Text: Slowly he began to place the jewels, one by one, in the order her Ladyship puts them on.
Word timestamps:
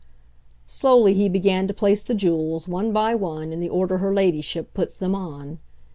Slowly 0.65 1.13
he 1.13 1.29
began 1.29 1.67
to 1.67 1.75
place 1.75 2.01
the 2.01 2.15
jewels, 2.15 2.67
one 2.67 2.91
by 2.91 3.13
one, 3.13 3.53
in 3.53 3.59
the 3.59 3.69
order 3.69 3.99
her 3.99 4.11
Ladyship 4.15 4.73
puts 4.73 4.97
them 4.97 5.13
on. 5.13 5.59